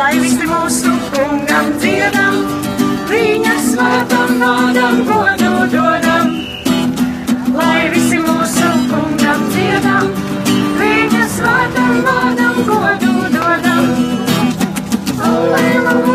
lai 0.00 0.16
visi 0.16 0.46
mūsu 0.48 0.90
kungam 1.12 1.66
dziedam, 1.80 2.36
viņa 3.10 3.56
svētam 3.66 4.30
vārdam 4.40 5.02
godu 5.08 5.50
dodam. 5.74 6.30
Lai 7.58 7.82
visi 7.92 8.20
mūsu 8.24 8.70
kungam 8.92 9.44
dziedam, 9.52 10.08
viņa 10.80 11.26
svētam 11.36 12.00
vārdam 12.06 12.62
godu 12.70 13.12
dodam. 13.36 13.90
Alleluja, 15.32 16.09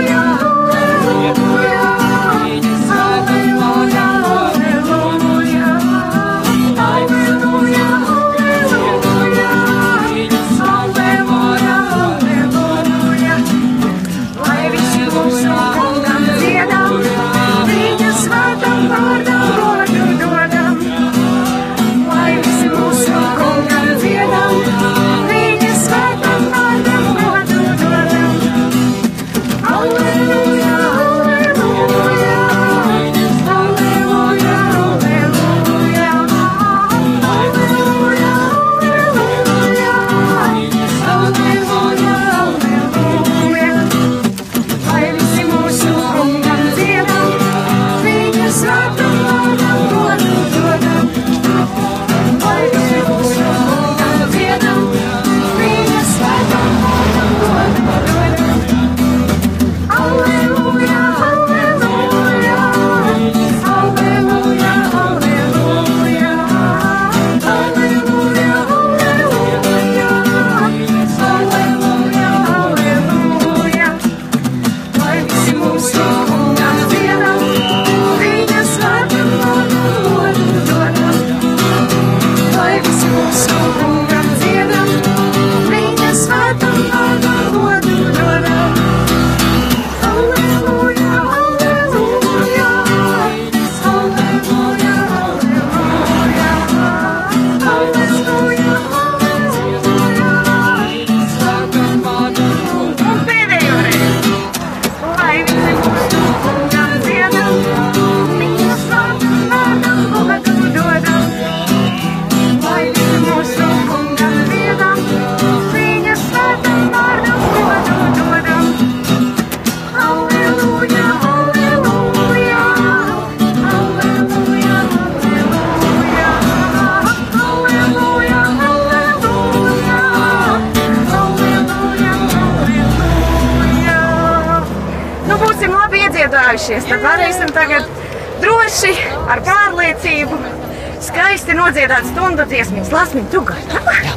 nodziedāt 142.56 142.76
stundu 142.76 142.86
dziesmas. 142.86 142.92
Lasmiņ, 142.92 143.26
tu 143.32 143.42
gāji. 143.42 143.64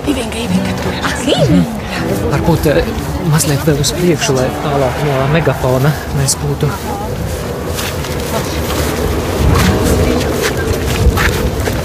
Ivinga, 0.08 0.38
Ivinga, 0.38 0.72
tur. 0.78 0.92
Akīvi. 1.08 1.60
Varbūt 2.32 2.66
eh, 2.70 2.84
mazliet 3.32 3.64
vēl 3.66 3.80
uz 3.80 3.92
priekšu, 3.92 4.34
lai 4.36 4.48
tālāk 4.62 5.02
no 5.06 5.26
megafona 5.32 5.92
mēs 6.18 6.36
būtu. 6.38 6.70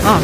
Ah, 0.04 0.20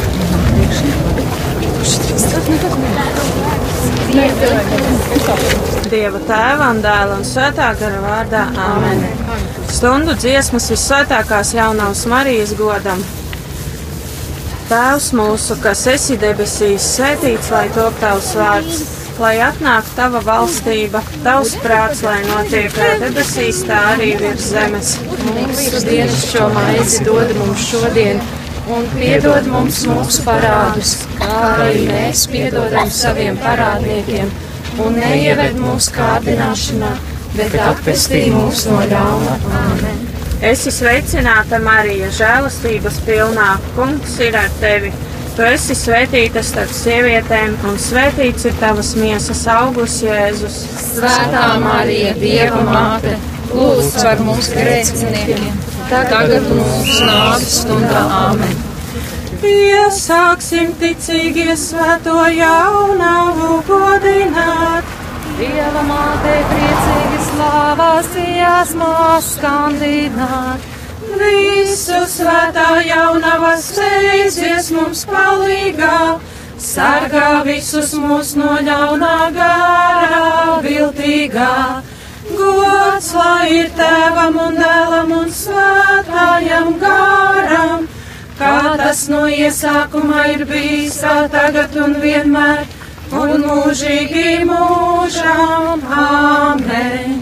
Dieva 5.90 6.18
tēva 6.26 6.66
un 6.70 6.82
dēla 6.84 7.16
un 7.16 7.24
svētā 7.24 7.70
gara 7.80 8.02
vārdā 8.04 8.42
Āmen. 8.66 9.00
Stundu 9.70 10.14
dziesmas 10.18 10.68
vissvētākās 10.70 11.54
jaunās 11.56 12.04
Marijas 12.10 12.52
godam. 12.58 13.02
Tēvs 14.70 15.08
mūsu, 15.18 15.56
kas 15.58 15.80
esi 15.90 16.14
debesīs, 16.22 16.84
svētīts 16.94 17.48
lai 17.50 17.64
top 17.74 17.96
tavs 17.98 18.28
vārds, 18.38 18.82
lai 19.18 19.32
atnāk 19.42 19.88
tava 19.96 20.20
valstība, 20.22 21.00
tavs 21.24 21.56
prāts, 21.64 22.04
lai 22.06 22.20
notiek 22.28 22.70
kā 22.76 22.92
debesīs, 23.00 23.64
tā 23.66 23.80
arī 23.96 24.12
virs 24.20 24.44
zemes. 24.52 24.92
Mūsu 25.26 25.80
dienas 25.88 26.22
šo 26.30 26.46
maizi 26.54 27.02
dod 27.08 27.34
mums 27.40 27.64
šodien, 27.66 28.22
un 28.70 28.86
piedod 28.94 29.50
mums 29.50 29.80
mūsu 29.90 30.22
parādus, 30.28 30.94
kā 31.18 31.40
arī 31.48 31.88
mēs 31.88 32.28
piedodam 32.30 32.94
saviem 32.94 33.42
parādniekiem, 33.42 34.30
un 34.86 35.02
neieved 35.02 35.58
mūsu 35.58 35.98
kārdināšanā, 35.98 36.94
bet 37.34 37.58
atpestī 37.66 38.28
mūs 38.38 38.68
no 38.70 38.78
ļauna. 38.94 39.36
Āmen! 39.64 40.09
Esi 40.40 40.70
sveicināta, 40.72 41.58
Marija, 41.60 42.06
žēlastības 42.16 42.94
pilnā. 43.04 43.48
Kungs 43.76 44.14
ir 44.24 44.38
ar 44.40 44.48
tevi. 44.60 44.88
Tu 45.36 45.44
esi 45.44 45.74
svētīta 45.76 46.40
starp 46.44 46.72
sievietēm, 46.72 47.58
un 47.68 47.76
svētīts 47.80 48.48
ir 48.48 48.56
tavas 48.60 48.94
miesas 48.96 49.42
augurs, 49.52 49.98
Jēzus. 50.04 50.56
Svētā 50.80 51.44
Marija, 51.60 52.14
Dieva 52.16 52.62
māte, 52.64 53.12
lūdz 53.52 53.92
par 54.00 54.24
mums 54.24 54.48
grēciniekiem, 54.56 55.60
tagad 55.92 56.48
mūsu 56.48 57.04
nāves 57.04 57.60
stundā. 57.60 58.06
Āmen! 58.22 58.56
Iesāksim 59.50 60.72
ticīgie 60.80 61.52
svēto 61.56 62.16
jaunavu 62.36 63.60
godināt. 63.68 64.99
Dieva 65.40 65.80
māte 65.88 66.32
priecīgi 66.50 67.18
slāvās 67.24 68.08
iesmās 68.20 69.28
skandināt. 69.38 70.64
Visu 71.16 72.00
svētā 72.12 72.66
jaunava 72.84 73.54
steidzies 73.56 74.68
mums 74.76 75.06
palīgā. 75.08 76.18
Sargā 76.60 77.30
visus 77.46 77.94
mūs 77.96 78.34
no 78.36 78.58
ļaunā 78.66 79.14
gārā 79.38 80.58
viltīgā. 80.66 81.54
Gods 82.28 83.08
lai 83.16 83.46
ir 83.62 83.70
tēvam 83.80 84.36
un 84.44 84.60
dēlam 84.60 85.14
un 85.22 85.32
svētājam 85.38 86.68
gāram, 86.84 87.88
kā 88.36 88.58
tas 88.82 89.06
no 89.08 89.24
iesākuma 89.24 90.28
ir 90.34 90.44
bijis 90.52 91.00
tā 91.00 91.16
tagad 91.32 91.80
un 91.80 91.96
vienmēr, 92.04 92.68
un 93.16 93.44
mūžīgi 93.44 94.44
mūžām. 94.48 95.82
Āmen! 96.00 97.16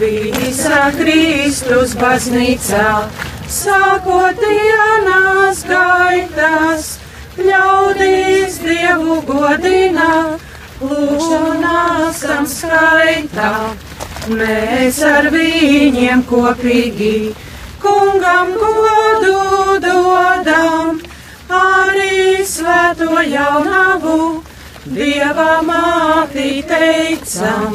Visa 0.00 0.86
Kristus 0.96 1.92
baznīcā, 2.00 2.92
sākot 3.52 4.38
dienās 4.40 5.60
gaitas, 5.68 6.86
ļaudīs 7.36 8.56
Dievu 8.64 9.18
godinā, 9.28 10.38
lūgšanās 10.80 12.24
tam 12.24 12.48
skaitā. 12.48 13.52
Mēs 14.30 15.02
ar 15.04 15.28
viņiem 15.34 16.24
kopīgi 16.28 17.34
kungam 17.82 18.54
godu 18.56 19.36
dodam, 19.84 21.00
arī 21.60 22.40
svēto 22.46 23.20
jaunavu 23.26 24.20
Dieva 24.80 25.60
mātī 25.60 26.62
teicam, 26.64 27.74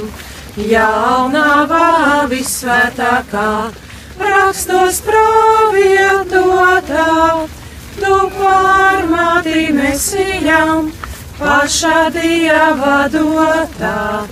jaunavā 0.57 2.25
visvētākā, 2.31 3.49
rakstos 4.17 5.03
praviltotā, 5.05 7.05
tu 7.99 8.15
pārmāti 8.39 9.67
mesijām, 9.77 10.89
pašā 11.37 12.09
dieva 12.17 12.97
dotā. 13.13 14.25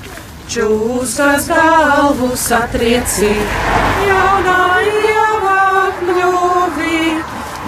Čūskas 0.50 1.46
galvu 1.54 2.34
satrieci, 2.34 3.36
jaunā 4.10 4.62
ievā 4.82 5.94
kļuvi, 6.02 7.02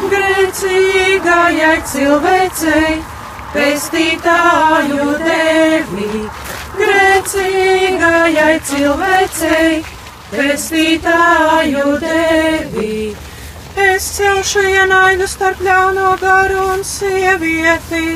grēcīgajai 0.10 1.78
cilvēcei, 1.94 3.15
pestītāju 3.56 5.10
devi, 5.24 6.24
grēcīgajai 6.80 8.56
cilvēcei, 8.70 9.74
pestītāju 10.32 11.98
devi. 12.04 12.96
Es 13.90 14.08
celšu 14.16 14.64
ienaidu 14.72 15.28
starp 15.28 15.62
ļauno 15.64 16.16
garu 16.22 16.66
un 16.78 16.84
sievieti, 16.88 18.08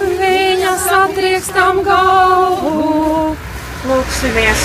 Viņas 0.00 0.84
atriekstam 0.96 1.82
galvu. 1.84 3.34
Lūksimies! 3.90 4.64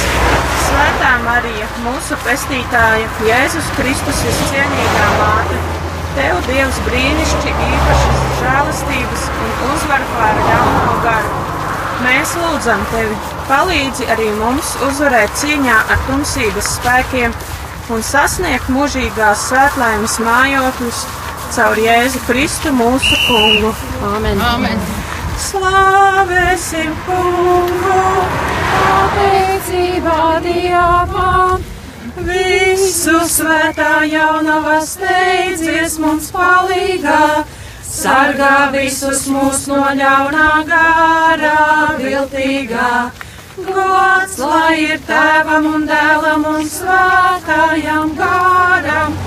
Svētā 0.66 1.14
Marija, 1.26 1.68
mūsu 1.84 2.20
pestītāja, 2.24 3.10
Jēzus 3.28 3.72
Kristus 3.80 4.28
ir 4.30 4.44
cienīgā 4.52 5.10
māte. 5.20 5.75
Tev 6.16 6.38
Dievs 6.48 6.78
brīnišķīgi 6.86 7.66
īpašas 7.76 8.22
žēlastības 8.40 9.26
un 9.46 9.50
uzvaru 9.74 10.08
pār 10.14 10.40
ļauno 10.48 10.94
garu. 11.04 11.42
Mēs 12.06 12.36
lūdzam 12.40 12.82
tevi, 12.92 13.18
palīdzi 13.50 14.08
arī 14.16 14.30
mums 14.40 14.74
uzvarēt 14.88 15.36
cīņā 15.42 15.76
ar 15.92 16.02
tumsības 16.08 16.72
spēkiem 16.78 17.36
un 17.96 18.04
sasniegt 18.04 18.72
mūžīgās 18.72 19.46
svētlaimes 19.50 20.18
mājokļus 20.24 21.04
caur 21.56 21.80
Jēzu 21.80 22.24
Kristu 22.30 22.74
mūsu 22.76 23.20
kungu. 23.28 23.76
Amen. 24.16 24.42
Amen. 24.54 24.82
Slavēsim 25.46 26.96
kungu! 27.06 28.02
Pateicībā 28.76 30.20
Dievam. 30.46 31.75
Visu 32.16 33.18
svētā 33.28 34.06
jaunava 34.08 34.78
steidzies 34.88 35.98
mums 36.00 36.30
palīgā, 36.32 37.44
sargā 37.84 38.72
visus 38.72 39.26
mūs 39.28 39.66
no 39.68 39.82
ļaunā 40.00 40.48
garā 40.70 41.98
viltīgā. 42.00 43.12
Gods 43.68 44.40
lai 44.40 44.80
ir 44.86 45.04
tēvam 45.10 45.68
un 45.74 45.86
dēlam 45.92 46.48
un 46.54 46.64
svētājam 46.72 48.16
garam, 48.16 49.20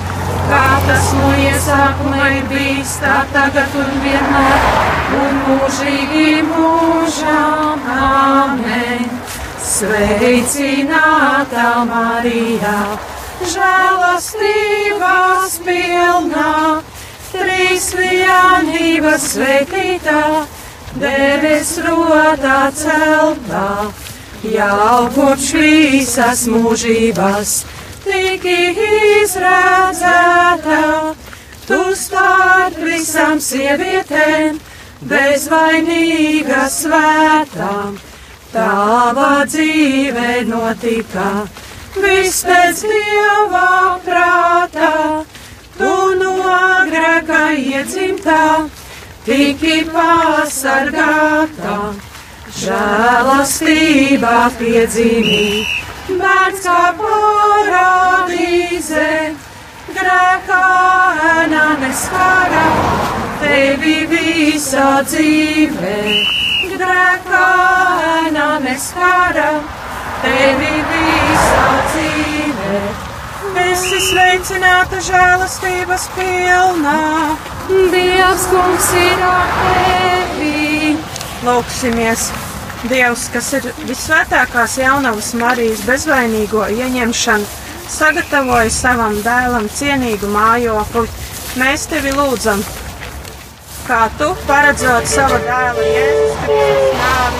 kā 0.48 0.64
tas 0.88 1.12
no 1.20 1.30
iesākuma 1.44 2.32
ir 2.40 2.48
bijis, 2.48 2.98
tā 3.04 3.22
tagad 3.36 3.80
un 3.84 3.96
vienmēr, 4.04 4.68
un 5.20 5.40
mūžīgi 5.44 6.28
mūžām. 6.54 7.90
Amen! 8.00 9.27
Sveicināta 9.68 11.64
Marija, 11.84 12.76
žēlastības 13.52 15.56
pilnā, 15.66 16.54
trīsvienības 17.34 19.26
svētītā, 19.34 20.22
devis 21.02 21.74
rotā 21.84 22.56
celtā, 22.80 23.66
jau 24.56 24.96
kopš 25.18 25.52
visas 25.60 26.48
mūžības 26.48 27.54
tiki 28.08 28.58
izredzēta, 29.20 30.82
tu 31.68 31.84
starp 32.06 32.80
visām 32.88 33.36
sievietēm, 33.50 34.62
bezvainīga 35.12 36.70
svētām. 36.72 38.07
Tava 38.48 39.44
dzīve 39.44 40.46
notika, 40.48 41.44
viss 42.00 42.46
pēc 42.48 42.78
dieva 42.88 44.00
prātā, 44.06 44.92
tu 45.76 45.90
no 46.16 46.32
grēka 46.88 47.42
iedzimtā, 47.60 48.64
tiki 49.26 49.84
pasargātā, 49.92 51.76
žēlastībā 52.62 54.40
piedzīvī, 54.56 55.44
bērns 56.08 56.64
kā 56.64 56.80
parādīze, 57.04 59.06
grēkā 59.92 60.64
ēna 61.36 61.68
neskara, 61.84 62.66
tevi 63.44 64.00
visā 64.16 64.90
dzīvē 65.12 66.47
grēkāna 66.78 68.46
neskara, 68.64 69.50
tevi 70.22 70.72
visā 70.92 71.68
dzīvē. 71.90 72.82
Esi 73.68 74.00
sveicināta 74.02 75.00
žēlastības 75.02 76.08
pilnā, 76.16 76.98
Dievs 77.68 78.44
kungs 78.48 78.92
ir 78.96 79.24
ar 79.28 79.50
tevi. 79.62 80.94
lūksimies! 81.44 82.30
Dievs, 82.88 83.24
kas 83.34 83.48
ir 83.58 83.64
visvētākās 83.88 84.76
jaunavas 84.78 85.32
Marijas 85.34 85.80
bezvainīgo 85.82 86.62
ieņemšanu, 86.70 87.48
sagatavoja 87.90 88.70
savam 88.70 89.16
dēlam 89.24 89.66
cienīgu 89.68 90.30
mājokli. 90.30 91.08
Mēs 91.58 91.88
tevi 91.90 92.12
lūdzam, 92.14 92.62
kā 93.88 94.02
tu 94.20 94.26
paredzot 94.44 95.06
savu 95.08 95.38
dēlu 95.46 95.84
Jēzus 95.88 96.40
Kristus 96.44 96.96
nāvi, 96.98 97.38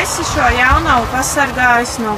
esi 0.00 0.22
šo 0.30 0.46
jaunavu 0.56 1.08
pasargājis 1.12 1.98
no 2.00 2.14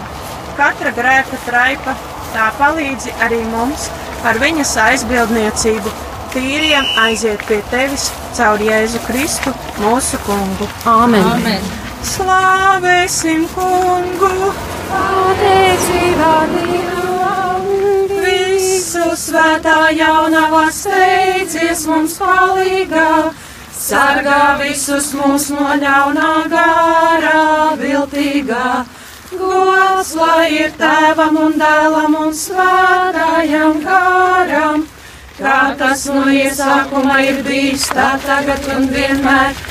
katra 0.59 0.93
grēka 0.95 1.39
traipa, 1.47 1.95
tā 2.35 2.53
palīdzi 2.59 3.15
arī 3.27 3.41
mums 3.51 3.89
ar 4.29 4.39
viņas 4.39 4.77
aizbildniecību 4.85 5.95
tīriem 6.35 6.87
aiziet 7.03 7.43
pie 7.49 7.59
tevis 7.73 8.13
caur 8.39 8.63
Jēzu 8.63 9.03
Kristu, 9.09 9.55
mūsu 9.83 10.21
kungu. 10.27 10.69
Amen. 10.87 11.27
Amen. 11.33 11.69
Slāvēsim 12.07 13.43
kungu! 13.57 14.53
Pateicībā 14.93 16.37
Dievam. 16.55 17.67
Visu 18.23 19.11
svētā 19.19 19.81
jaunavā 19.99 20.69
steidzies 20.79 21.87
mums 21.91 22.17
palīgā! 22.23 23.11
Sargā 23.89 24.59
visus 24.61 25.13
mūs 25.17 25.49
no 25.55 25.67
ļaunā 25.81 26.33
garā, 26.53 27.43
viltīgā. 27.81 28.85
Gods 29.31 30.11
lai 30.19 30.49
ir 30.57 30.75
tēvam 30.81 31.37
un 31.45 31.57
dēlam 31.61 32.17
un 32.19 32.35
svētājam 32.37 33.81
garam, 33.85 34.85
kā 35.39 35.59
tas 35.81 36.05
no 36.13 36.25
iesākuma 36.33 37.21
ir 37.29 37.43
bijis 37.47 37.87
tā 37.93 38.11
tagad 38.25 38.69
un 38.77 38.89
vienmēr, 38.93 39.63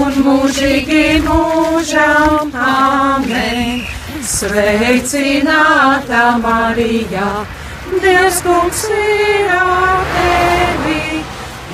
un 0.00 0.20
mūžīgi 0.28 1.04
mūžām. 1.26 2.54
Amen! 2.70 3.84
Sveicināta 4.26 6.24
Marija! 6.42 7.28
Dievs 8.02 8.40
kungs 8.46 8.88
ir 8.90 9.52
ar 9.60 10.02
tevi! 10.16 10.75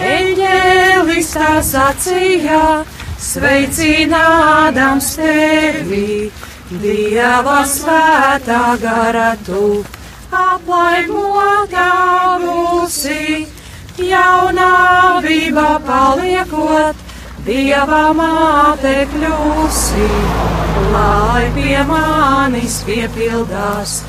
Eņģēlis 0.00 1.30
tā 1.36 1.50
sacīja, 1.60 2.84
sveicinādams 3.20 5.08
tevi, 5.18 6.30
Dieva 6.72 7.58
svētā 7.68 8.62
gara 8.80 9.34
tu, 9.44 9.84
aplaimotā 10.32 11.90
būsi, 12.40 13.44
jaunāvība 14.00 15.68
paliekot, 15.84 16.96
Dieva 17.44 18.02
māte 18.16 18.96
kļūsi, 19.12 20.08
lai 20.96 21.44
pie 21.52 21.80
manis 21.84 22.80
piepildās, 22.88 24.00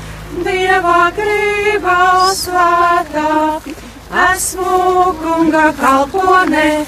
Dieva 0.48 1.10
gribā 1.12 2.32
svētā 2.32 3.34
Esmu 4.14 5.10
kunga 5.18 5.72
kalpone, 5.74 6.84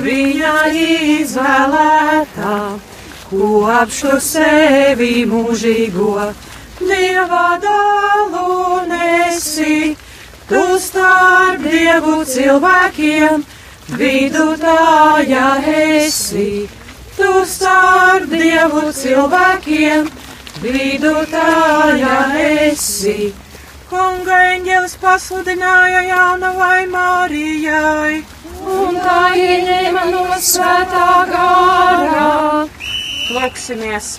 viņa 0.00 0.52
izvēlētā, 0.82 2.54
kopšu 3.28 4.16
sevi 4.24 5.26
mūžīgo, 5.28 6.14
dieva 6.80 7.48
dalu 7.64 8.78
nesi, 8.88 9.92
tu 10.48 10.62
starp 10.80 11.68
dievu 11.68 12.16
cilvēkiem, 12.32 13.44
vidutāja 14.00 15.44
esi, 15.74 16.48
tu 17.20 17.44
starp 17.44 18.32
dievu 18.32 18.88
cilvēkiem, 19.02 20.08
vidutāja 20.64 22.18
esi. 22.48 23.49
Kunga 23.90 24.36
eņģelis 24.52 24.92
pasludināja 25.02 26.04
jaunavai 26.06 26.84
Mārijai. 26.92 28.20
Un 28.70 28.98
tā 29.02 29.22
ieņēma 29.34 30.04
no 30.12 30.20
svētā 30.38 31.06
gārā. 31.32 32.28
Lūksimies! 33.34 34.12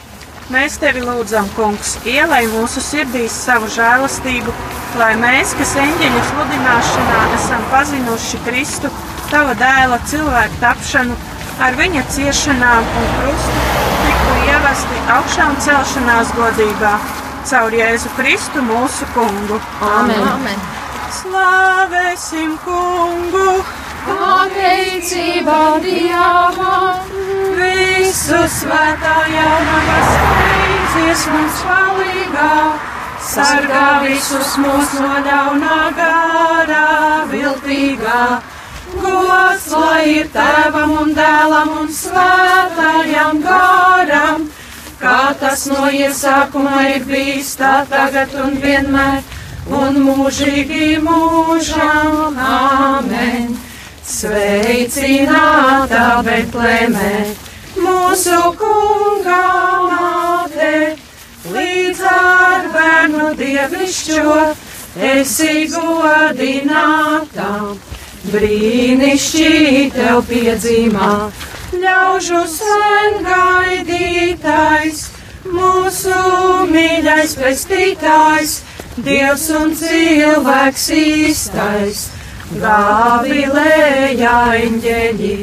Mēs 0.51 0.75
tevi 0.81 1.05
lūdzam, 1.05 1.47
Kungs, 1.55 1.93
ielai 2.03 2.41
mūsu 2.51 2.83
sirdīs 2.83 3.37
savu 3.45 3.71
žēlastību, 3.71 4.51
lai 4.99 5.13
mēs, 5.23 5.55
kas 5.55 5.71
eņģeļa 5.85 6.25
sludināšanā 6.33 7.23
esam 7.39 7.63
pazinuši 7.71 8.43
Kristu, 8.49 8.91
tava 9.31 9.55
dēla 9.63 10.03
cilvēku 10.11 10.61
tapšanu, 10.65 11.15
ar 11.63 11.79
viņa 11.79 12.03
ciešanām 12.17 12.93
un 13.05 13.09
krustu 13.15 13.65
tiktu 14.03 14.37
ievesti 14.51 15.03
augšām 15.15 15.59
celšanās 15.63 16.35
godībā 16.35 16.95
caur 17.49 17.73
Jēzu 17.75 18.11
Kristu 18.17 18.61
mūsu 18.65 19.07
kungu. 19.15 19.59
Amen. 19.81 20.27
Amen. 20.35 20.59
Slavēsim 21.11 22.57
kungu! 22.65 23.61
Pateicībā 24.05 25.63
Dievam! 25.83 27.09
Visu 27.57 28.39
svētā 28.55 29.17
jaunavas 29.29 30.13
steidzies 30.13 31.25
mums 31.31 31.59
palīgā, 31.67 32.53
sargā 33.31 33.89
visus 34.05 34.55
mūs 34.63 34.95
no 34.99 35.19
ļaunā 35.27 35.81
gārā 35.99 36.87
viltīgā. 37.31 38.23
Gods 39.01 39.67
lai 39.71 40.01
ir 40.17 40.31
tēvam 40.33 40.97
un 41.03 41.13
dēlam 41.15 41.75
un 41.81 41.91
svētājam 41.95 43.39
gāram, 43.45 44.49
kā 45.01 45.33
tas 45.39 45.65
no 45.71 45.89
iesākuma 45.89 46.83
ir 46.93 47.05
bijis 47.09 47.55
tā 47.59 47.81
tagad 47.89 48.33
un 48.43 48.55
vienmēr, 48.61 49.21
un 49.81 49.99
mūžīgi 50.05 51.01
mūžam. 51.05 52.37
Amen! 52.37 53.57
Sveicināta 54.11 56.03
Betlēmē, 56.25 57.13
mūsu 57.79 58.39
kunga 58.59 59.43
māte, 59.87 60.73
līdz 61.53 62.01
ar 62.11 62.67
bērnu 62.73 63.29
dievišķo 63.39 64.35
esi 65.11 65.55
godināta. 65.71 67.51
Brīnišķīgi 68.31 69.85
tev 69.95 70.19
piedzimā, 70.27 71.13
ļaužu 71.81 72.41
sen 72.51 73.17
gaidītais, 73.25 75.05
mūsu 75.47 76.17
mīļais 76.71 77.37
pestītājs, 77.39 78.59
Dievs 79.01 79.45
un 79.55 79.71
cilvēks 79.79 80.89
īstais. 80.93 82.01
Gāvilēja 82.59 84.33
eņģeļi, 84.57 85.35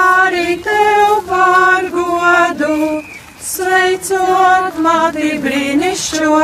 arī 0.00 0.56
tev 0.64 1.18
par 1.28 1.90
godu, 1.92 3.02
sveicot 3.44 4.80
māti 4.86 5.34
brīnišķo, 5.44 6.40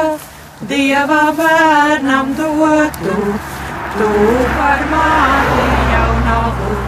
Dieva 0.69 1.25
bērnam 1.41 2.37
dotu, 2.39 3.19
tu 3.97 4.11
par 4.61 4.85
māti 4.93 5.69
jau 5.95 6.11
navu, 6.29 6.79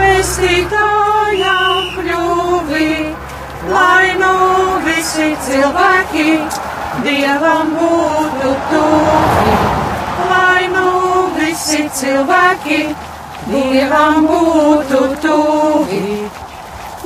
pestītājām 0.00 1.85
kļuvi, 2.76 3.14
lai 3.72 4.14
nu 4.20 4.32
visi 4.84 5.32
cilvēki 5.46 6.32
Dievam 7.04 7.72
būtu 7.76 8.52
tuvi, 8.70 9.56
lai 10.30 10.68
nu 10.72 10.90
visi 11.36 11.84
cilvēki 12.00 12.80
Dievam 13.48 14.26
būtu 14.26 15.02
tuvi. 15.22 16.28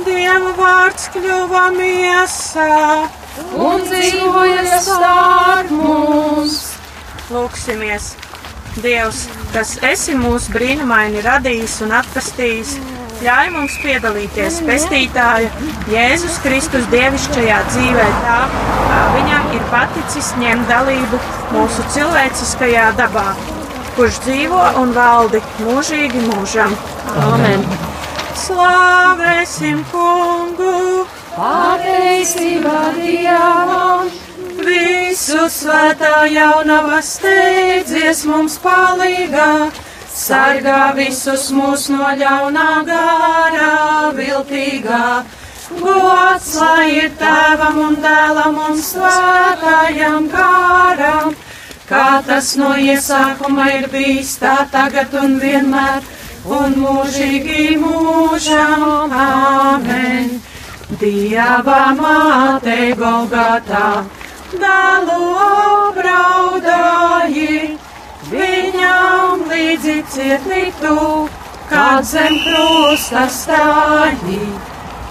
Dieva 0.01 0.53
vārds 0.57 1.09
kļuva 1.13 1.65
miesā 1.75 2.69
Un 3.55 3.83
dzīvoja 3.85 4.79
starp 4.81 5.69
mums! 5.71 6.57
Lūksimies! 7.31 8.15
Dievs, 8.81 9.27
kas 9.51 9.75
esi 9.83 10.15
mūs 10.15 10.47
brīnumaini 10.51 11.21
radījis 11.25 11.81
un 11.85 11.93
atpestījis, 11.99 12.77
ļauj 13.21 13.49
mums 13.53 13.73
piedalīties 13.83 14.55
pestītāja 14.65 15.49
Jēzus 15.91 16.39
Kristus 16.41 16.87
dievišķajā 16.93 17.59
dzīvē 17.67 18.05
tā, 18.23 18.37
kā 18.87 19.01
viņam 19.15 19.51
ir 19.57 19.67
paticis 19.73 20.31
ņemt 20.41 20.71
dalību 20.71 21.19
mūsu 21.53 21.85
cilvēciskajā 21.93 22.87
dabā, 22.97 23.27
kurš 23.97 24.17
dzīvo 24.25 24.63
un 24.81 24.95
valdi 24.97 25.43
mūžīgi 25.59 26.23
mūžam. 26.31 26.73
Amen! 27.27 27.67
Slāvēsim 28.41 29.85
kungu! 29.91 31.05
Pateicībā 31.35 32.79
Dievam! 32.97 34.09
Visu 34.61 35.45
svētā 35.49 36.25
jaunava 36.31 36.99
steidzies 37.05 38.25
mums 38.29 38.57
palīgā, 38.61 39.69
sargā 40.21 40.91
visus 40.97 41.47
mūs 41.55 41.87
no 41.93 42.09
ļaunā 42.21 42.69
gārā 42.87 43.71
viltīgā. 44.17 45.05
Gods 45.81 46.49
lai 46.59 46.87
ir 46.97 47.11
tēvam 47.19 47.79
un 47.85 47.97
dēlam 48.03 48.59
un 48.67 48.79
svētājam 48.85 50.27
gāram, 50.33 51.35
kā 51.89 52.07
tas 52.27 52.53
no 52.59 52.73
iesākuma 52.75 53.69
ir 53.79 53.87
bijis 53.93 54.35
tā 54.41 54.57
tagad 54.73 55.15
un 55.23 55.37
vienmēr, 55.41 56.09
un 56.59 56.75
mūžīgi 56.85 57.77
mūžam. 57.83 59.15
Amen! 59.25 60.41
Dieva 61.01 61.83
māte 61.97 62.81
Golgatā! 62.99 63.87
dēlu 64.59 65.27
apraudāji, 65.91 67.51
viņam 68.31 69.45
līdzi 69.51 69.95
cietni 70.13 70.63
tu, 70.81 70.97
kad 71.69 72.07
zem 72.07 72.37
krusta 72.43 73.27
stāji. 73.31 74.41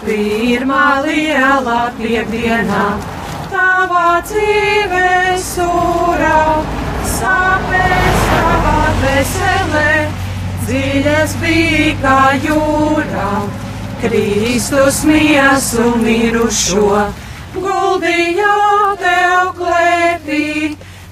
Pirmā 0.01 0.85
lielā 1.05 1.81
piekdienā, 1.99 2.85
tavā 3.53 4.11
dzīvē 4.25 5.37
sūrā, 5.45 6.43
sāpēs 7.15 8.23
tavā 8.31 8.79
veselē, 9.03 9.91
dziļas 10.65 11.35
bija 11.43 11.97
kā 12.01 12.21
jūrā, 12.47 13.33
Kristus 14.01 15.03
miesu 15.05 15.91
mirušo 16.01 17.03
guldīja 17.59 18.55
tev 19.01 19.51
klēpī, 19.59 20.47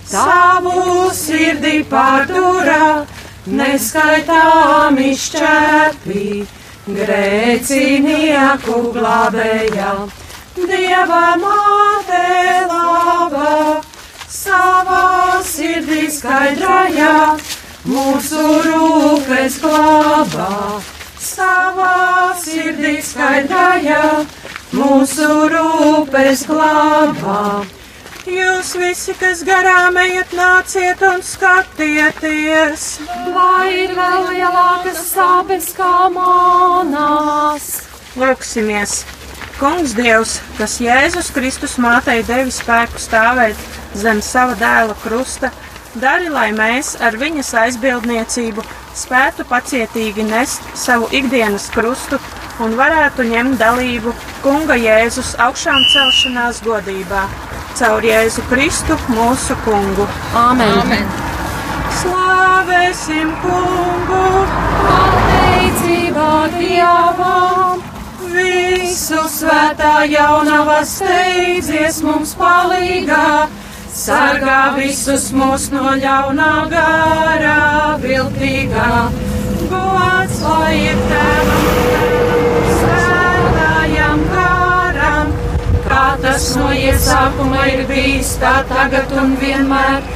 savu 0.09 1.11
sirdi 1.12 1.83
pārdurā, 1.91 3.05
neskaitām 3.59 4.97
izšķēpī, 5.05 6.25
grēcinieku 6.99 8.79
glābējā. 8.97 9.93
Dieva 10.59 11.25
māte 11.43 12.25
laba, 12.71 13.53
savā 14.33 15.05
sirdī 15.45 16.09
skaidrajā, 16.17 17.15
mūsu 17.88 18.47
rūpes 18.67 19.61
glābā, 19.62 20.50
savā 21.29 21.97
sirdī 22.43 22.99
skaidrajā 23.05 24.05
mūsu 24.73 25.29
rūpes 25.53 26.47
glābā. 26.49 27.43
Jūs 28.29 28.75
visi, 28.77 29.15
kas 29.17 29.41
garām 29.47 29.97
ejat, 30.03 30.33
nāciet 30.37 31.01
un 31.09 31.23
skatieties, 31.25 32.83
Vai 33.33 33.69
ir 33.85 33.95
vēl 33.97 34.27
lielākas 34.35 35.01
sāpes 35.15 35.71
kā 35.77 36.09
manās? 36.13 37.69
lūksimies! 38.19 39.05
Kungs 39.59 39.95
Dievs, 39.97 40.37
kas 40.59 40.77
Jēzus 40.83 41.33
Kristus 41.35 41.79
mātei 41.83 42.21
devi 42.23 42.53
spēku 42.55 43.01
stāvēt 43.03 43.59
zem 43.99 44.21
sava 44.23 44.55
dēla 44.61 44.95
krusta, 45.03 45.51
dari, 45.95 46.28
lai 46.28 46.50
mēs 46.52 46.95
ar 47.00 47.16
viņas 47.21 47.54
aizbildniecību 47.62 48.64
spētu 48.99 49.47
pacietīgi 49.49 50.26
nest 50.28 50.64
savu 50.76 51.09
ikdienas 51.14 51.68
krustu 51.75 52.18
un 52.64 52.75
varētu 52.78 53.26
ņemt 53.28 53.59
dalību 53.61 54.14
Kunga 54.42 54.76
Jēzus 54.78 55.35
augšām 55.42 55.85
celšanās 55.92 56.62
godībā 56.66 57.26
caur 57.78 58.02
Jēzu 58.02 58.42
Kristu 58.50 58.97
mūsu 59.12 59.54
kungu. 59.64 60.07
Amen! 60.35 60.73
Amen. 60.83 61.07
Slāvēsim 62.00 63.30
kungu! 63.45 64.25
Pateicībā 64.88 66.33
Dievam! 66.57 67.85
Visu 68.33 69.23
svētā 69.33 70.02
jaunava 70.11 70.80
steidzies 70.87 72.02
mums 72.07 72.35
palīgā. 72.38 73.49
Sargā 73.99 74.76
visus 74.76 75.25
mūs 75.35 75.64
no 75.75 75.90
ļaunā 75.99 76.52
garā, 76.71 77.55
viltīgā. 77.99 78.90
Gods 79.73 80.37
lai 80.45 80.76
ir 80.85 81.00
tēvam, 81.11 81.64
svētājam 82.78 84.23
garam, 84.37 85.35
kā 85.88 86.05
tas 86.23 86.47
no 86.61 86.71
iesākuma 86.78 87.67
ir 87.75 87.85
bijis, 87.90 88.37
tā 88.38 88.55
tagad 88.71 89.19
un 89.19 89.35
vienmēr, 89.43 90.07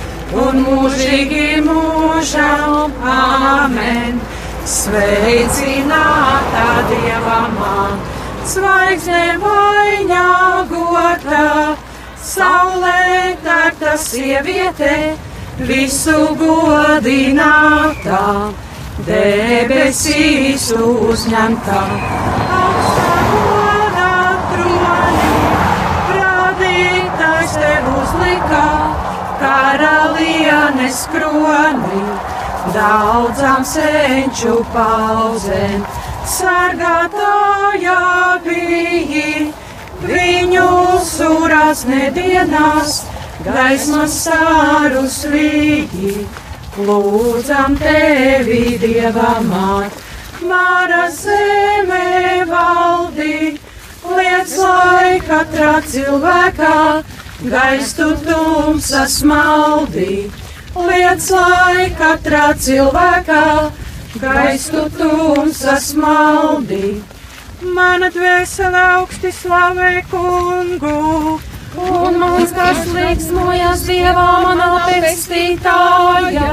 un 0.46 0.62
mūžīgi 0.68 1.46
mūžam. 1.66 2.94
Āmen! 3.18 4.22
Sveicināta 4.62 6.68
Dieva 6.86 7.46
māte, 7.58 8.18
zvaigzne 8.46 9.40
maiņā 9.42 10.28
gotā, 10.70 11.48
saulē 12.32 13.36
tērta 13.44 13.96
sieviete, 14.00 14.92
visu 15.68 16.20
godinātā, 16.40 18.24
debesīs 19.08 20.70
uzņemtā. 20.78 21.82
Karalienes 29.42 30.98
kroni 31.10 32.02
daudzām 32.74 33.64
senču 33.66 34.60
pauzēm. 34.74 35.82
Sargātājā 36.36 37.98
bija 38.44 39.61
viņu 40.06 40.68
surās 41.08 41.84
nedienās, 41.88 43.02
gaismas 43.46 44.16
sārus 44.26 45.22
vīgi. 45.32 46.26
Lūdzam 46.78 47.76
tevi, 47.80 48.78
Dieva 48.80 49.34
māt, 49.44 49.98
Māra 50.42 51.06
zemē 51.14 52.46
valdī, 52.48 53.58
liec 54.08 54.54
lai 54.58 55.18
katrā 55.26 55.74
cilvēkā 55.86 56.78
gaistu 57.52 58.08
tumsas 58.24 59.20
maldī 59.22 60.24
liec 60.76 61.24
lai 61.36 61.90
katrā 61.98 62.52
cilvēkā 62.56 63.46
gaistu 64.22 64.86
tumsas 64.96 65.92
maldī. 65.98 67.02
Mana 67.62 68.10
dvēsele 68.10 68.80
augsti 68.98 69.30
slavē 69.30 70.02
kungu, 70.10 71.38
Un 71.72 72.18
mums 72.20 72.50
tas 72.52 72.80
liksmojas 72.92 73.86
Dievā 73.86 74.26
manā 74.44 74.66
pestītājā. 74.90 76.48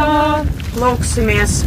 lūksimies. 0.80 1.63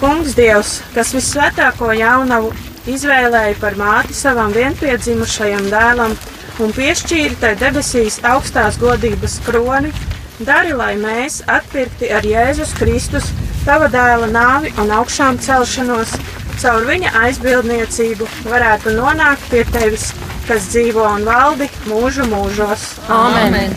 Kungs 0.00 0.34
Dievs, 0.34 0.80
kas 0.94 1.12
visvētāko 1.14 1.92
jaunavu 1.94 2.50
izvēlēja 2.90 3.54
par 3.60 3.76
māti 3.78 4.16
savam 4.18 4.50
vienpiedzimušajam 4.56 5.68
dēlam 5.70 6.16
un 6.58 6.72
piešķīra 6.74 7.38
tai 7.40 7.52
debesīs 7.60 8.18
augstās 8.24 8.80
godības 8.82 9.38
kroni, 9.46 9.92
dari, 10.40 10.72
lai 10.72 10.96
mēs, 10.96 11.42
atpirkti 11.46 12.10
ar 12.10 12.26
Jēzus 12.26 12.74
Kristus, 12.80 13.30
tava 13.64 13.86
dēla 13.92 14.26
nāvi 14.32 14.72
un 14.82 14.90
augšām 14.90 15.38
celšanos, 15.38 16.16
caur 16.60 16.84
viņa 16.88 17.12
aizbildniecību 17.22 18.28
varētu 18.50 18.96
nonākt 18.98 19.48
pie 19.52 19.62
tevis, 19.72 20.10
kas 20.48 20.68
dzīvo 20.72 21.06
un 21.14 21.24
valdi 21.28 21.70
mūžu 21.88 22.26
mūžos. 22.32 22.88
Amen. 23.08 23.72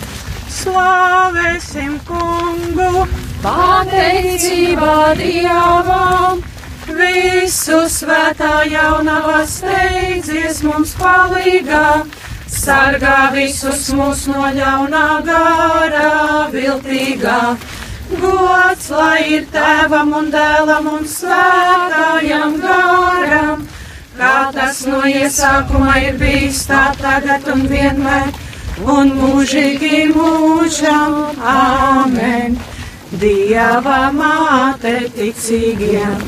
Slavēsim 0.55 1.99
kungu! 2.07 3.05
Pateicībā 3.45 5.13
Dievam, 5.19 6.41
Visu 6.85 7.79
svētā 7.89 8.61
jaunavā 8.69 9.39
steidzies 9.49 10.61
mums 10.65 10.91
palīgā, 10.99 12.05
sargā 12.45 13.31
visus 13.33 13.87
mūs 13.97 14.27
no 14.29 14.51
ļaunā 14.53 15.07
garā 15.25 16.11
viltīgā. 16.53 17.39
Gods 18.11 18.89
lai 18.93 19.21
ir 19.37 19.47
tēvam 19.53 20.13
un 20.19 20.29
dēlam 20.33 20.89
un 20.91 21.07
svētājam 21.09 22.59
garam, 22.61 23.65
kā 24.19 24.35
tas 24.55 24.85
no 24.89 25.01
iesākuma 25.09 25.97
ir 26.05 26.17
bijis 26.21 26.63
tā 26.69 26.85
tagad 27.01 27.49
un 27.55 27.67
vienmēr, 27.71 28.31
un 28.85 29.13
mūžīgi 29.19 30.07
mūžam. 30.15 31.21
Āmen! 31.57 32.57
Dieva 33.15 34.01
māte 34.13 34.97
ticīgiem! 35.15 36.19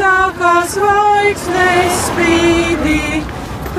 tā 0.00 0.32
kā 0.38 0.54
zvaigznes 0.72 2.04
spīdī, 2.06 3.20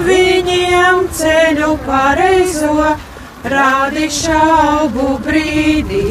viņiem 0.05 1.07
ceļu 1.17 1.71
pareizo 1.85 2.91
rādi 3.53 4.09
šaubu 4.13 5.07
brīdī, 5.25 6.03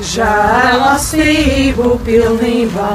žēlastību 0.00 1.94
pilnībā, 2.06 2.90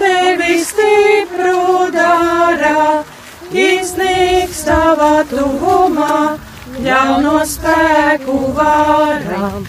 tevi 0.00 0.58
stipru 0.64 1.88
dara, 1.94 3.04
iznīks 3.52 4.66
tavā 4.68 5.24
tuvumā, 5.30 6.36
ļauno 6.84 7.40
spēku 7.48 8.38
varam, 8.60 9.66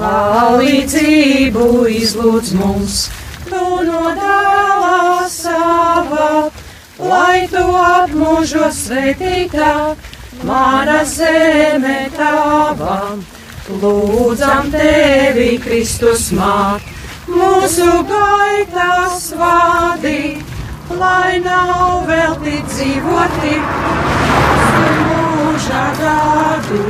palīdzību 0.00 1.70
izlūdz 2.00 2.56
mums 2.62 3.06
tu 3.48 3.64
no 3.86 4.02
dēlā 4.18 5.26
sava, 5.30 6.50
lai 6.98 7.46
tu 7.52 7.64
apmužo 7.82 8.70
svētītā, 8.80 9.72
mana 10.48 11.00
zeme 11.12 11.98
tava. 12.16 12.98
Lūdzam 13.66 14.68
tevi, 14.70 15.56
Kristus 15.58 16.28
māt, 16.30 16.84
mūsu 17.26 17.86
gaitās 18.06 19.24
vadi, 19.34 20.36
lai 20.94 21.40
nav 21.42 22.06
velti 22.06 22.60
dzīvoti, 22.68 23.56
mūža 25.10 25.82
gadi, 25.98 26.80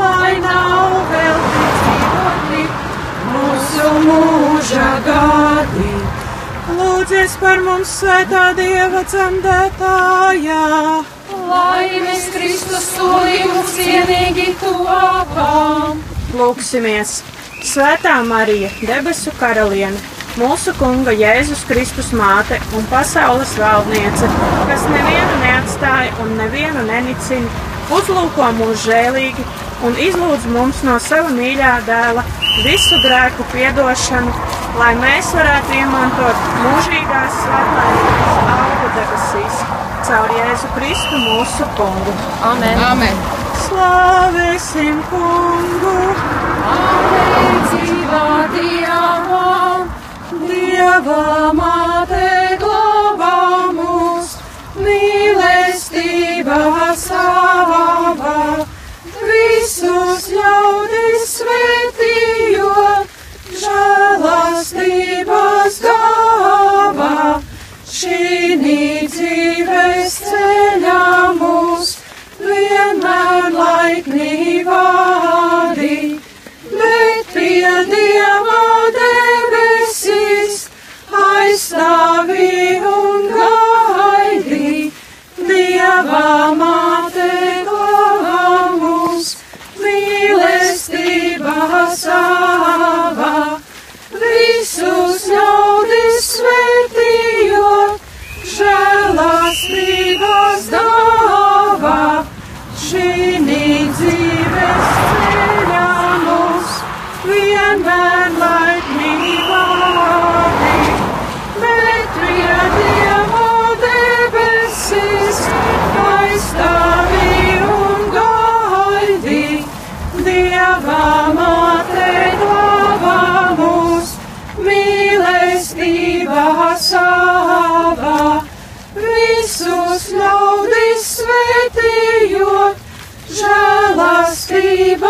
lai 0.00 0.32
nav 0.40 0.96
velti 1.12 1.68
dzīvoti 1.82 2.64
mūsu 3.28 3.92
mūža 4.08 4.90
gadi. 5.04 5.94
Lūdzies 6.80 7.36
par 7.44 7.60
mums, 7.68 7.92
svētā 8.00 8.50
Dieva 8.56 9.04
dzemdētājā. 9.04 10.66
Laimes 11.50 12.28
Kristus 12.34 12.86
tūlīt 12.94 13.74
cienīgi 13.74 14.52
tuvākām. 14.60 16.00
Lūksimies! 16.38 17.20
Svētā 17.66 18.14
Marija, 18.24 18.70
debesu 18.86 19.32
karaliene, 19.36 19.98
mūsu 20.40 20.72
Kunga 20.78 21.12
Jēzus 21.12 21.66
Kristus 21.68 22.12
māte 22.16 22.56
un 22.78 22.86
pasaules 22.92 23.52
valdniece, 23.60 24.30
kas 24.70 24.86
nevienu 24.92 25.40
neatstāja 25.42 26.14
un 26.24 26.32
nevienu 26.38 26.86
nenicina, 26.88 27.50
uzlūko 27.98 28.48
mūs 28.60 28.86
žēlīgi 28.86 29.44
un 29.84 29.98
izlūdz 30.06 30.48
mums 30.54 30.80
no 30.86 30.96
sava 31.02 31.34
mīļā 31.36 31.74
dēla 31.88 32.24
visu 32.64 33.02
grēku 33.04 33.44
piedošanu, 33.52 34.32
lai 34.80 34.94
mēs 35.02 35.34
varētu 35.36 35.76
iemantot 35.82 36.48
mūžīgās 36.64 37.44
svētās 37.44 38.08
augu 38.56 38.96
debesīs 38.96 39.79
caur 40.08 40.32
Jēzu 40.34 40.70
Kristu 40.76 41.20
mūsu 41.20 41.66
kungu. 41.78 42.14
Amen. 42.50 42.82
Amen. 42.86 43.22
Slavēsim 43.66 45.00
kungu! 45.10 45.96
Pateicībā 46.70 48.24
Dievam, 48.54 49.90
Dieva 50.46 51.52
māte 51.60 52.29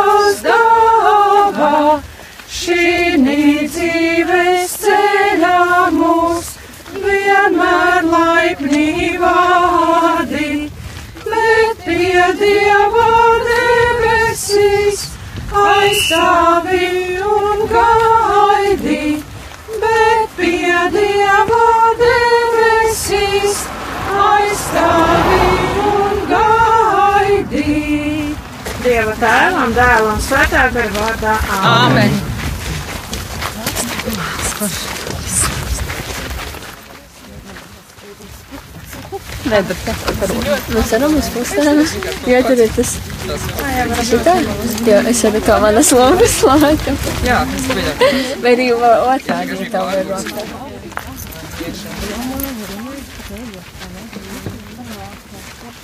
mīlestības 0.00 0.42
dāvā, 0.44 2.00
šī 2.48 3.16
dzīves 3.72 4.74
ceļā 4.80 5.90
mūs 5.96 6.48
vienmēr 6.94 8.08
laipni 8.08 9.18
vādi, 9.20 10.70
bet 11.26 11.84
pie 11.84 12.26
Dieva 12.40 13.08
debesīs 13.48 15.04
aizstāvi 15.64 17.20
un 17.32 17.66
gaidi, 17.74 19.22
bet 19.84 20.38
pie 20.38 20.78
Dieva 20.96 21.66
debesīs 22.04 23.66
aizstāvi 24.28 25.29
Dieva 28.80 29.12
tēvam, 29.20 29.72
dēlam, 29.76 30.20
svētā 30.24 30.60
gara 30.72 30.90
vārdā. 30.94 31.32
Āmen! 31.68 32.14
Nē, 39.50 39.58
bet 39.68 39.82
kā 39.84 39.92
par 40.20 40.32
Mēs 40.72 40.92
varam 40.94 41.16
uz 41.18 41.28
pusēm. 41.34 41.80
Jā, 42.30 42.40
tur 42.46 42.62
ir 42.64 42.72
tas. 42.76 42.94
Šitā? 44.08 44.36
Jā, 44.88 45.00
es 45.12 45.20
arī 45.28 45.42
kā 45.44 45.58
manas 45.60 45.90
lomas 45.96 46.36
laikam. 46.46 46.96
Jā, 47.26 47.40
es 47.58 47.66
pieņemu. 47.68 48.12
Vai 48.44 48.54
arī 48.56 48.70
otrādi, 48.78 49.58
ja 49.60 49.66
tev 49.74 49.84
ir 49.96 50.08
rokā. 50.14 50.46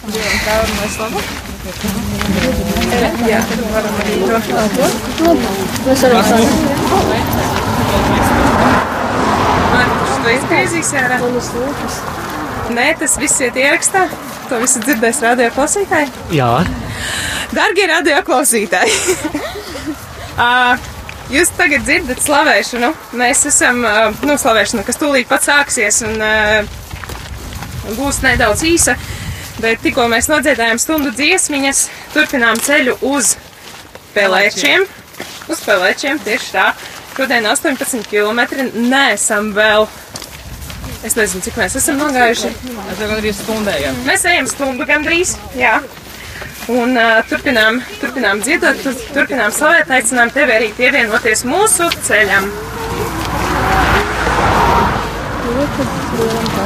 Mēs 0.07 0.97
varam 6.02 6.22
sākt. 6.26 6.52
Tu 10.26 10.33
izgriezīsi 10.35 10.98
ārā? 10.98 11.18
Manas 11.22 11.50
lomas. 11.55 11.98
Nē, 12.74 12.87
tas 12.98 13.14
viss 13.22 13.42
iet 13.42 13.59
ierakstā. 13.59 14.07
To 14.50 14.59
visu 14.62 14.83
dzirdēs 14.83 15.22
radio 15.22 15.48
klausītāji. 15.55 16.09
Jā, 16.35 16.50
Darbie 17.55 17.87
radio 17.90 18.18
klausītāji! 18.26 18.94
jūs 21.37 21.52
tagad 21.59 21.87
dzirdat 21.87 22.22
slavēšanu. 22.22 22.90
Mēs 23.18 23.44
esam, 23.50 23.83
nu, 24.26 24.38
slavēšana, 24.38 24.87
kas 24.87 24.98
tūlīt 25.02 25.31
pat 25.31 25.46
sāksies 25.46 26.02
un 26.07 26.18
būs 27.98 28.22
nedaudz 28.26 28.66
īsa. 28.66 28.96
Bet 29.57 29.81
tikko 29.81 30.05
mēs 30.12 30.29
nodziedājām 30.29 30.79
stundu 30.81 31.12
dziesmiņas, 31.16 31.83
turpinām 32.12 32.59
ceļu 32.61 32.99
uz 33.09 33.35
pelēčiem. 34.16 34.85
Uz 35.49 35.62
pelēčiem 35.64 36.21
tieši 36.21 36.53
tā. 36.53 36.66
Šodien 37.16 37.47
18 37.49 38.05
km. 38.11 38.42
Nē, 38.90 39.05
esam 39.14 39.55
vēl. 39.57 39.87
Es 41.07 41.16
nezinu, 41.16 41.40
cik 41.45 41.57
mēs 41.57 41.79
esam 41.81 41.97
nogājuši. 42.03 42.51
es 42.92 43.01
jau 43.01 43.09
gandrīz 43.09 43.40
stundējām. 43.40 44.03
Mēs 44.05 44.27
ejam 44.29 44.51
stundu 44.51 44.85
gandrīz, 44.88 45.37
jā. 45.57 45.79
Un 46.73 46.99
uh, 46.99 47.23
turpinām, 47.31 47.81
turpinām 48.03 48.42
dziedāt, 48.45 48.83
tur, 48.85 48.97
turpinām 49.14 49.55
slavēt, 49.55 49.92
aicinām 49.97 50.33
tevi 50.35 50.57
arī 50.59 50.73
pievienoties 50.77 51.47
mūsu 51.49 51.88
ceļam. 52.09 52.51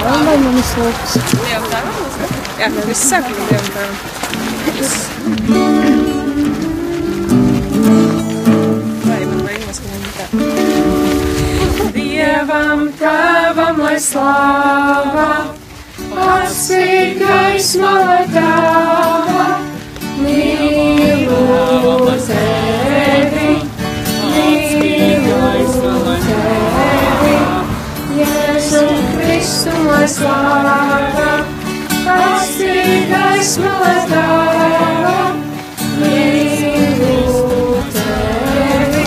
Vai 0.01 0.39
manas 0.41 0.73
lomas? 0.81 2.10
Jā, 2.61 2.67
viss 2.85 3.09
Dievam 3.09 3.71
tēvam. 3.73 3.95
Vai 9.01 9.23
man 9.31 9.39
vajag 9.47 10.11
tā? 10.19 10.25
Dievam 11.95 12.83
tēvam, 13.01 13.81
lai 13.81 13.95
slāva, 14.05 15.25
atsīt 16.27 17.17
gaisma, 17.23 17.93
lai 18.11 18.27
tava, 18.35 19.47
mīlu 20.21 21.41
tevi, 22.27 23.55
mīlu 24.35 25.39
tevi, 26.27 27.39
Jēzu 28.21 28.85
Kristu, 29.15 29.73
lai 29.89 30.05
slāva, 30.19 31.31
lai 33.85 34.01
tava, 34.11 35.15
mīlu 36.01 37.17
tevi, 37.95 39.05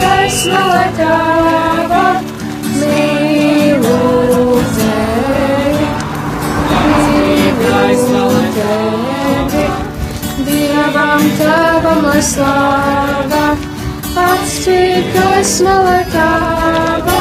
gaisma, 0.00 0.64
lai 0.72 0.88
tava, 0.98 2.04
mīlu 2.80 3.96
tevi, 4.76 5.90
mīlu 6.70 8.26
tevi. 8.56 9.66
Dievam 10.46 11.24
tēvam 11.38 12.06
lai 12.06 12.22
slāva, 12.24 13.49
gaisma 15.14 15.74
lai 15.84 16.04
tava, 16.12 17.20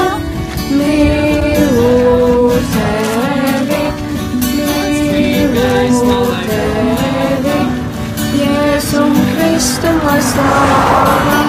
mīlu 0.76 2.52
tevi, 2.74 3.84
mīlu 4.58 6.18
tevi. 6.50 7.60
Jēzum 8.42 9.16
Kristum 9.32 10.02
lai 10.04 10.20
slāva, 10.32 11.40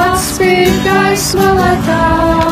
atšķīt 0.00 0.82
gaisma 0.88 1.52
lai 1.60 1.76
tava, 1.86 2.43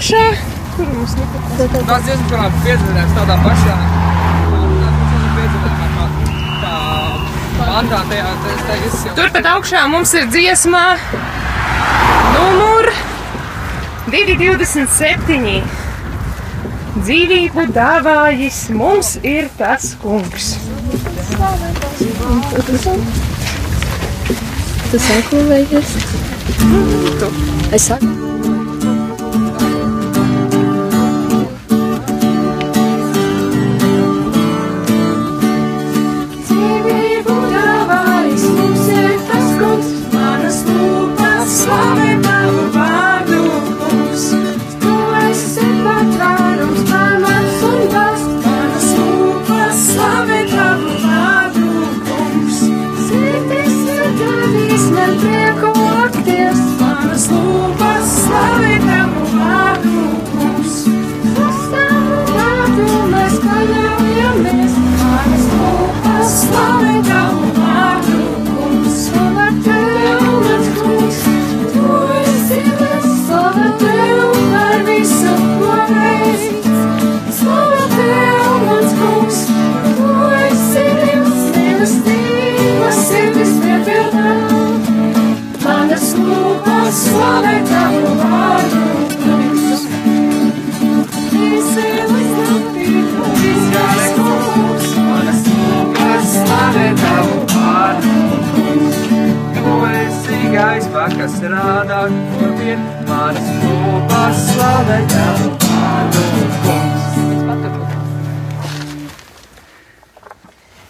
augšā. 0.00 0.20
Kur 0.76 0.86
mums 0.88 1.12
nepatīk? 1.18 1.82
Mēs 1.88 2.06
diezgan 2.08 2.54
piedzīvējām 2.64 3.10
tādā 3.18 3.36
pašā. 3.44 3.74
Bandā, 7.60 7.98
tajā, 8.08 8.30
tajā, 8.44 8.60
tajā, 8.68 9.12
Turpat 9.18 9.48
augšā 9.50 9.82
mums 9.92 10.14
ir 10.16 10.24
dziesmā 10.32 10.84
numur 12.32 12.88
227. 14.08 15.60
Dzīvību 17.00 17.66
dāvājis 17.76 18.62
mums 18.74 19.12
ir 19.22 19.50
tas 19.60 19.92
kungs. 20.00 20.54
Tu 24.90 25.02
sako, 25.04 25.44
vai 25.52 25.60
es? 25.68 25.92
Tu. 27.20 27.30
Es 27.76 27.86
saku. 27.92 28.19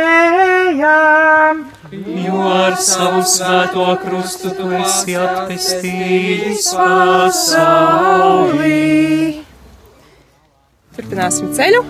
Jo 1.91 2.39
ar 2.48 2.78
savu 2.80 3.19
svēto 3.28 3.88
krustu 4.06 4.48
tu 4.56 4.72
esi 4.80 5.13
atpestījis 5.19 6.72
pasaulī. 6.80 8.63
Turpināsim 10.95 11.52
ceļu 11.60 11.82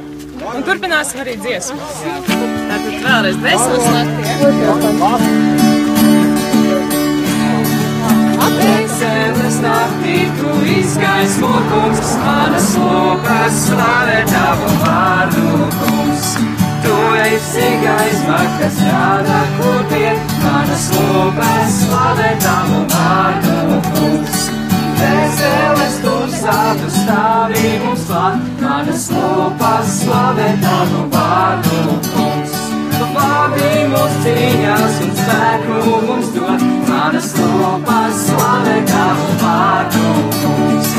un 0.56 0.62
turpināsim 0.66 1.22
arī 1.22 1.38
dziesmu. 1.46 1.78
Tātad 2.26 2.94
vēlreiz 3.06 3.38
desmit 3.46 3.82
slēgtiem. 3.86 5.59
gaismo 11.02 11.52
kungs, 11.72 12.12
manas 12.26 12.70
lūpas 12.80 13.58
slavē 13.66 14.20
tavu 14.30 14.70
vārdu 14.84 15.70
kungs. 15.80 16.30
Tu 16.84 16.96
esi 17.26 17.68
gaisma, 17.84 18.40
kas 18.60 18.80
rāda 18.88 19.40
kopien, 19.58 20.22
manas 20.44 20.88
lūpas 20.96 21.80
slavē 21.82 22.30
tavu 22.46 22.84
vārdu 22.94 23.82
kungs. 23.90 24.48
Vēseles 25.00 26.00
tu 26.04 26.16
sātu 26.36 26.92
stāvi 26.98 27.66
mums 27.86 28.06
klāt, 28.10 28.48
manas 28.64 29.10
lūpas 29.16 29.98
slavē 30.02 30.54
tavu 30.66 31.08
vārdu 31.16 32.00
kungs 32.12 32.49
labi 33.40 33.84
mūsu 33.92 34.22
cīņās 34.24 34.96
un 35.06 35.12
spēku 35.20 35.98
mums 36.08 36.32
dod. 36.36 36.64
Manas 36.90 37.30
lopas 37.40 38.24
slavē 38.26 38.78
kā 38.90 39.06
pārkums. 39.44 40.90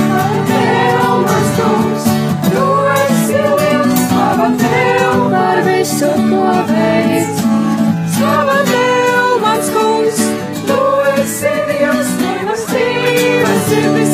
Tev 0.50 1.10
mans 1.26 1.50
kungs, 1.58 2.06
tu 2.46 2.66
esi 2.94 3.42
liels, 3.60 3.96
slava 4.06 4.48
tev 4.62 5.18
par 5.34 5.62
visu, 5.68 6.12
ko 6.30 6.44
veic. 6.70 7.44
Slava 8.16 8.58
tev 8.70 9.36
mans 9.44 9.72
kungs, 9.76 10.22
tu 10.70 10.80
esi 11.16 11.56
liels, 11.72 12.14
tev 12.22 12.54
esi 12.56 12.86
liels. 12.88 14.09